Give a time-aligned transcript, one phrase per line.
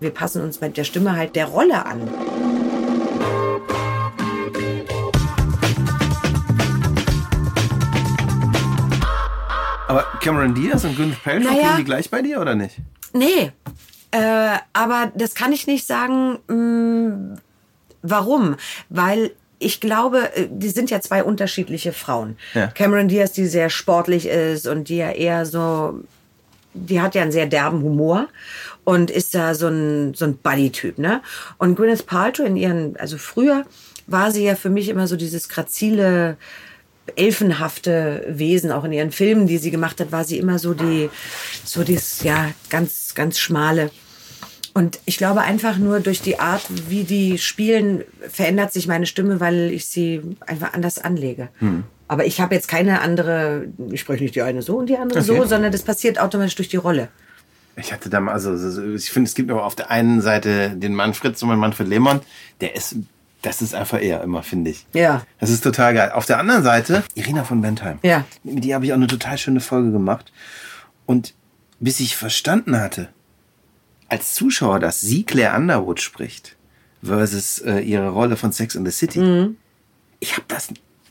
[0.00, 2.08] Wir passen uns mit der Stimme halt der Rolle an.
[9.88, 11.76] Aber Cameron Diaz und Gwyneth Paltrow, Naja.
[11.78, 12.76] die gleich bei dir oder nicht?
[13.14, 13.52] Nee,
[14.10, 16.38] äh, aber das kann ich nicht sagen.
[16.48, 17.38] Mh,
[18.02, 18.56] warum?
[18.90, 22.36] Weil ich glaube, äh, die sind ja zwei unterschiedliche Frauen.
[22.54, 22.66] Ja.
[22.68, 26.00] Cameron Diaz, die sehr sportlich ist und die ja eher so,
[26.74, 28.28] die hat ja einen sehr derben Humor
[28.84, 31.22] und ist da so ein, so ein Buddy-Typ, ne?
[31.58, 33.64] Und Gwyneth Paltrow in ihren, also früher
[34.06, 36.36] war sie ja für mich immer so dieses grazile,
[37.16, 41.10] elfenhafte Wesen, auch in ihren Filmen, die sie gemacht hat, war sie immer so die,
[41.64, 43.90] so dieses, ja, ganz, ganz schmale.
[44.74, 49.40] Und ich glaube einfach nur durch die Art, wie die spielen, verändert sich meine Stimme,
[49.40, 51.48] weil ich sie einfach anders anlege.
[52.08, 55.22] Aber ich habe jetzt keine andere, ich spreche nicht die eine so und die andere
[55.22, 55.48] so, Okay.
[55.48, 57.08] sondern das passiert automatisch durch die Rolle.
[57.76, 60.70] Ich hatte da mal, also so- ich finde, es gibt aber auf der einen Seite
[60.70, 62.20] den Manfred, so mein Manfred Lehmann,
[62.60, 62.96] der ist,
[63.42, 64.86] das ist einfach er immer, finde ich.
[64.94, 65.22] Ja.
[65.38, 66.10] Das ist total geil.
[66.12, 67.98] Auf der anderen Seite, Irina von Bentheim.
[68.02, 68.24] Ja.
[68.42, 70.32] Mit die habe ich auch eine total schöne Folge gemacht.
[71.06, 71.34] Und
[71.78, 73.08] bis ich verstanden hatte,
[74.08, 76.56] als Zuschauer, dass sie Claire Underwood spricht,
[77.02, 79.56] versus äh, ihre Rolle von Sex in the City, Mhm.
[80.18, 80.68] ich habe das,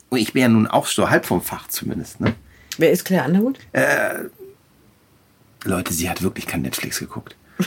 [0.09, 2.36] und ich bin ja nun auch so halb vom Fach zumindest, ne?
[2.77, 3.59] Wer ist Claire Underwood?
[5.63, 7.36] Leute, sie hat wirklich kein Netflix geguckt.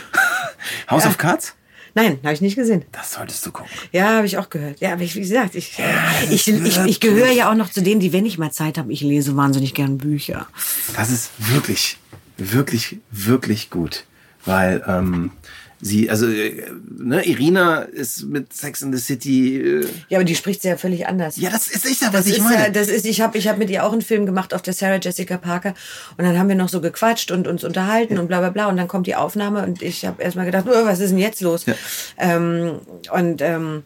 [0.90, 1.54] House of Cards?
[1.94, 2.84] Nein, habe ich nicht gesehen.
[2.92, 3.70] Das solltest du gucken.
[3.90, 4.80] Ja, habe ich auch gehört.
[4.80, 5.82] Ja, aber ich, wie gesagt, ich, äh,
[6.22, 8.78] das ich, ich, ich gehöre ja auch noch zu denen, die, wenn ich mal Zeit
[8.78, 10.46] habe, ich lese wahnsinnig gern Bücher.
[10.94, 11.98] Das ist wirklich,
[12.36, 14.04] wirklich, wirklich gut.
[14.44, 15.32] Weil ähm,
[15.80, 19.56] sie, also äh, ne, Irina ist mit Sex in the City.
[19.60, 21.36] Äh, Ja, aber die spricht ja völlig anders.
[21.36, 22.64] ja, das ist echt ja, was Das ich ist, meine.
[22.64, 24.74] ja, das ist, ich habe ich hab mit ihr auch einen Film gemacht auf der
[24.74, 25.74] Sarah Jessica Parker
[26.16, 28.76] und dann haben wir noch so gequatscht und uns unterhalten und bla bla bla und
[28.76, 31.64] dann kommt die Aufnahme und ich habe erstmal gedacht, oh, was ist denn jetzt los?
[31.66, 31.74] Ja.
[32.18, 32.80] Ähm,
[33.12, 33.82] und ähm,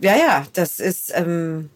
[0.00, 1.70] ja, ja, das ist, ähm,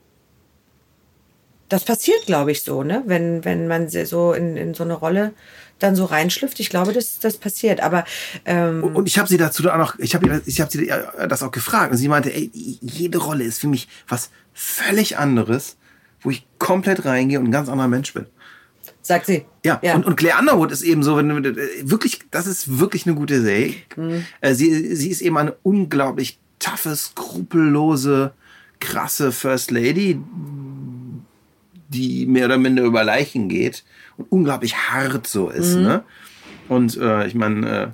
[1.69, 3.03] das passiert, glaube ich, so, ne?
[3.07, 5.33] Wenn, wenn man so in, in so eine Rolle
[5.79, 6.59] dann so reinschlüpft.
[6.61, 7.81] Ich glaube, das, das passiert.
[7.81, 8.05] Aber
[8.45, 10.91] ähm, und ich habe sie dazu auch noch, ich habe ich hab sie
[11.29, 15.77] das auch gefragt und sie meinte, ey, jede Rolle ist für mich was völlig anderes,
[16.21, 18.27] wo ich komplett reingehe und ein ganz anderer Mensch bin.
[19.03, 19.45] sagt sie.
[19.65, 23.15] Ja, Und, und Claire Underwood ist eben so, wenn äh, wirklich, das ist wirklich eine
[23.15, 23.75] gute Serie.
[24.41, 28.33] Äh, Sie, sie ist eben eine unglaublich taffe, skrupellose,
[28.81, 30.21] krasse First Lady,
[31.89, 33.85] die mehr oder minder über Leichen geht
[34.17, 35.75] und unglaublich hart so ist.
[35.75, 36.03] Ne?
[36.69, 37.89] Und äh, ich meine, äh,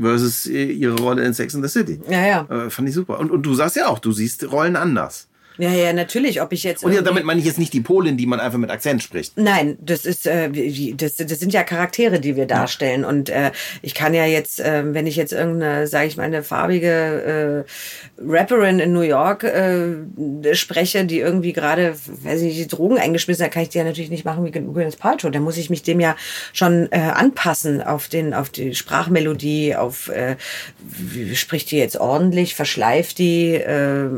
[0.00, 2.00] versus ihre Rolle in Sex in the City.
[2.08, 2.46] Ja, ja.
[2.50, 3.18] Äh, fand ich super.
[3.18, 5.28] Und, und du sagst ja auch, du siehst Rollen anders.
[5.60, 6.40] Ja, ja, natürlich.
[6.42, 6.84] Ob ich jetzt.
[6.84, 9.36] Und ja, damit meine ich jetzt nicht die Polin, die man einfach mit Akzent spricht.
[9.36, 10.50] Nein, das ist äh,
[10.94, 14.82] das, das sind ja Charaktere, die wir darstellen und äh, ich kann ja jetzt, äh,
[14.94, 20.54] wenn ich jetzt irgendeine, sage ich mal, eine farbige äh, Rapperin in New York äh,
[20.54, 24.10] spreche, die irgendwie gerade, weiß ich nicht, Drogen eingeschmissen hat, kann ich die ja natürlich
[24.10, 25.30] nicht machen wie Gwyneth Paltrow.
[25.30, 26.16] Da muss ich mich dem ja
[26.52, 30.36] schon äh, anpassen auf den, auf die Sprachmelodie, auf äh,
[30.78, 34.08] wie spricht die jetzt ordentlich, verschleift die, äh,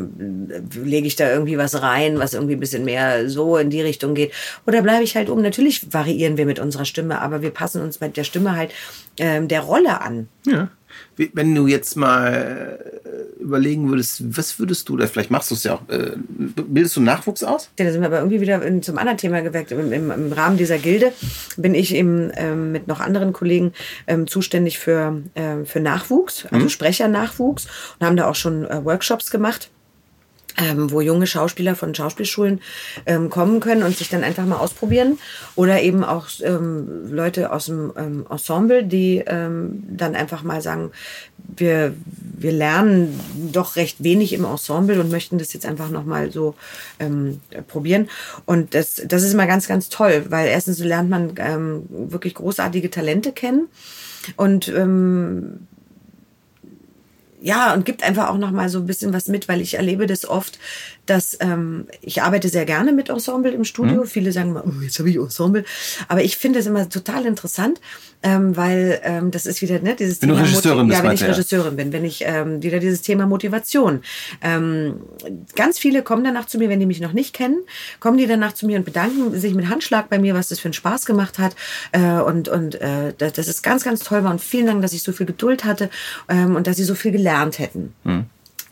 [0.82, 4.14] lege ich da irgendwie was rein, was irgendwie ein bisschen mehr so in die Richtung
[4.14, 4.32] geht.
[4.66, 5.42] Oder bleibe ich halt um?
[5.42, 8.72] Natürlich variieren wir mit unserer Stimme, aber wir passen uns mit der Stimme halt
[9.18, 10.28] ähm, der Rolle an.
[10.46, 10.68] Ja.
[11.16, 15.64] Wenn du jetzt mal äh, überlegen würdest, was würdest du, oder vielleicht machst du es
[15.64, 17.70] ja auch, äh, bildest du Nachwuchs aus?
[17.78, 19.72] Ja, Da sind wir aber irgendwie wieder in, zum anderen Thema geweckt.
[19.72, 21.12] Im, im, Im Rahmen dieser Gilde
[21.56, 23.72] bin ich eben ähm, mit noch anderen Kollegen
[24.06, 27.66] ähm, zuständig für, ähm, für Nachwuchs, also Sprechernachwuchs
[27.98, 29.70] und haben da auch schon äh, Workshops gemacht.
[30.58, 32.60] Ähm, wo junge Schauspieler von Schauspielschulen
[33.06, 35.18] ähm, kommen können und sich dann einfach mal ausprobieren.
[35.54, 40.90] Oder eben auch ähm, Leute aus dem ähm, Ensemble, die ähm, dann einfach mal sagen,
[41.56, 43.18] wir, wir lernen
[43.52, 46.54] doch recht wenig im Ensemble und möchten das jetzt einfach nochmal so
[46.98, 48.08] ähm, probieren.
[48.46, 52.90] Und das, das ist immer ganz, ganz toll, weil erstens lernt man ähm, wirklich großartige
[52.90, 53.68] Talente kennen
[54.36, 55.66] und ähm,
[57.42, 60.06] ja, und gibt einfach auch noch mal so ein bisschen was mit, weil ich erlebe
[60.06, 60.58] das oft,
[61.06, 64.04] dass ähm, ich arbeite sehr gerne mit Ensemble im Studio.
[64.04, 65.64] Viele sagen mal, oh, jetzt habe ich Ensemble.
[66.06, 67.80] Aber ich finde es immer total interessant,
[68.22, 71.04] ähm, weil ähm, das ist wieder ne, dieses Wenn du Thema Regisseurin Moti- bist, ja,
[71.04, 71.32] wenn ich du, ja.
[71.32, 74.02] Regisseurin bin, wenn ich ähm, wieder dieses Thema Motivation.
[74.40, 75.00] Ähm,
[75.56, 77.58] ganz viele kommen danach zu mir, wenn die mich noch nicht kennen,
[77.98, 80.66] kommen die danach zu mir und bedanken sich mit Handschlag bei mir, was das für
[80.66, 81.56] einen Spaß gemacht hat.
[81.90, 84.30] Äh, und und äh, das, das ist ganz, ganz toll war.
[84.30, 85.90] Und vielen Dank, dass ich so viel Geduld hatte
[86.28, 87.94] ähm, und dass sie so viel gelernt hätten.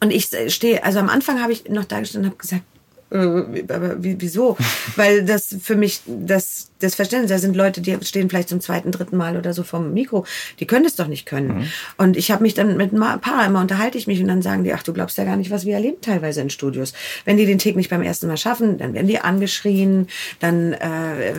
[0.00, 2.62] Und ich stehe, also am Anfang habe ich noch da gestanden und habe gesagt,
[3.10, 4.56] Äh, aber wieso?
[4.96, 8.92] Weil das für mich, das, das Verständnis, da sind Leute, die stehen vielleicht zum zweiten,
[8.92, 10.24] dritten Mal oder so vom Mikro,
[10.58, 11.58] die können das doch nicht können.
[11.58, 11.64] Mhm.
[11.96, 14.64] Und ich habe mich dann mit ein paar immer unterhalte ich mich und dann sagen
[14.64, 16.92] die, ach, du glaubst ja gar nicht, was wir erleben teilweise in Studios.
[17.24, 20.08] Wenn die den Tick nicht beim ersten Mal schaffen, dann werden die angeschrien,
[20.38, 21.34] dann äh,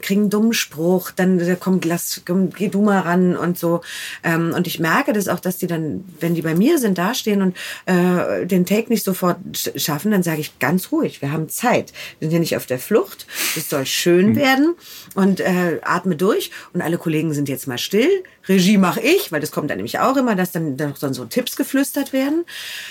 [0.00, 3.80] kriegen einen dummen Spruch, dann kommt, lass, komm, geh du mal ran und so.
[4.22, 7.42] Ähm, und ich merke das auch, dass die dann, wenn die bei mir sind, dastehen
[7.42, 7.56] und
[7.86, 9.38] äh, den Take nicht sofort
[9.76, 11.92] schaffen, dann sage ich ganz ruhig, wir haben Zeit.
[12.18, 13.26] Wir sind ja nicht auf der Flucht,
[13.56, 14.36] es soll schön mhm.
[14.36, 14.74] werden
[15.14, 18.24] und äh, atme durch und alle Kollegen sind jetzt mal still.
[18.48, 21.56] Regie mache ich, weil das kommt dann nämlich auch immer, dass dann, dann so Tipps
[21.56, 22.44] geflüstert werden,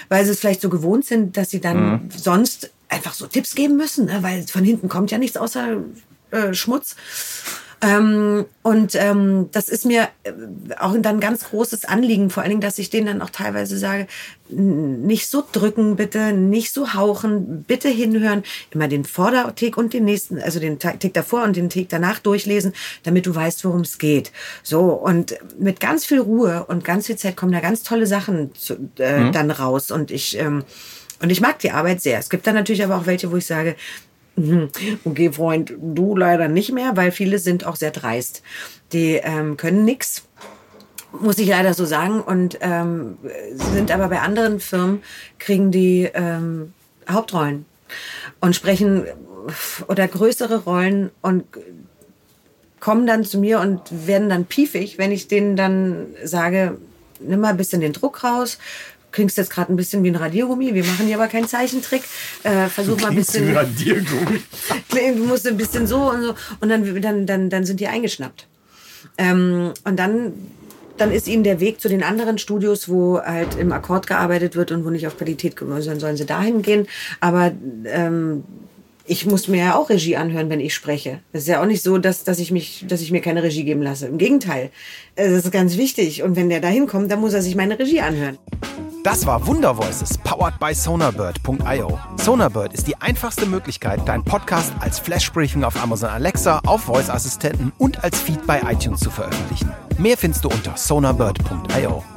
[0.09, 2.09] weil sie es vielleicht so gewohnt sind, dass sie dann mhm.
[2.15, 4.19] sonst einfach so Tipps geben müssen, ne?
[4.21, 5.77] weil von hinten kommt ja nichts außer
[6.31, 6.95] äh, Schmutz.
[7.83, 10.31] Ähm, und ähm, das ist mir äh,
[10.79, 14.07] auch dann ganz großes Anliegen, vor allen Dingen, dass ich denen dann auch teilweise sage,
[14.47, 20.41] nicht so drücken bitte, nicht so hauchen, bitte hinhören, immer den Vordertick und den nächsten,
[20.41, 22.71] also den Tick davor und den Tick danach durchlesen,
[23.03, 24.31] damit du weißt, worum es geht.
[24.63, 28.55] So, und mit ganz viel Ruhe und ganz viel Zeit kommen da ganz tolle Sachen
[28.55, 29.31] zu, äh, mhm.
[29.33, 29.91] dann raus.
[29.91, 30.63] Und ich, ähm,
[31.21, 32.17] und ich mag die Arbeit sehr.
[32.19, 33.75] Es gibt dann natürlich aber auch welche, wo ich sage.
[35.05, 38.41] Okay, Freund, du leider nicht mehr, weil viele sind auch sehr dreist.
[38.91, 40.23] Die ähm, können nix,
[41.11, 43.17] muss ich leider so sagen, und ähm,
[43.55, 45.03] sind aber bei anderen Firmen,
[45.37, 46.73] kriegen die ähm,
[47.09, 47.65] Hauptrollen
[48.39, 49.05] und sprechen
[49.87, 51.43] oder größere Rollen und
[52.79, 56.77] kommen dann zu mir und werden dann piefig, wenn ich denen dann sage,
[57.19, 58.57] nimm mal ein bisschen den Druck raus,
[59.13, 60.73] klingst jetzt gerade ein bisschen wie ein Radiergummi.
[60.73, 62.03] Wir machen hier aber keinen Zeichentrick.
[62.43, 63.47] Äh, versuch mal ein bisschen.
[63.47, 64.41] Wie ein Radiergummi.
[65.17, 66.35] du musst ein bisschen so und so.
[66.59, 68.47] Und dann, dann, dann, dann sind die eingeschnappt.
[69.17, 70.33] Ähm, und dann
[70.97, 74.71] dann ist ihnen der Weg zu den anderen Studios, wo halt im Akkord gearbeitet wird
[74.71, 76.87] und wo nicht auf Qualität gewöhnt dann sollen sie dahin gehen.
[77.19, 77.51] Aber
[77.85, 78.43] ähm,
[79.05, 81.19] ich muss mir ja auch Regie anhören, wenn ich spreche.
[81.33, 83.63] Es ist ja auch nicht so, dass, dass, ich mich, dass ich mir keine Regie
[83.63, 84.07] geben lasse.
[84.07, 84.69] Im Gegenteil.
[85.15, 86.23] Es ist ganz wichtig.
[86.23, 88.37] Und wenn der da hinkommt, dann muss er sich meine Regie anhören.
[89.03, 91.99] Das war Wunder Voices, powered by Sonarbird.io.
[92.15, 98.01] Sonarbird ist die einfachste Möglichkeit, deinen Podcast als Flashbriefing auf Amazon Alexa, auf Voice-Assistenten und
[98.01, 99.69] als Feed bei iTunes zu veröffentlichen.
[99.97, 102.12] Mehr findest du unter sonarbird.io.